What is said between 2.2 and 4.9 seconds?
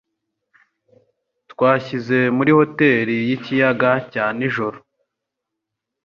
muri hoteri yi kiyaga cya nijoro.